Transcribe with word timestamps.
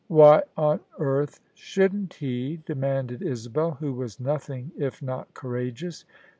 "Why 0.07 0.41
on 0.57 0.79
earth 0.97 1.39
shouldn't 1.53 2.15
he?" 2.15 2.59
demanded 2.65 3.21
Isabel, 3.21 3.73
who 3.79 3.93
was 3.93 4.19
nothing 4.19 4.71
if 4.75 4.99
not 5.03 5.31
courageous. 5.35 6.05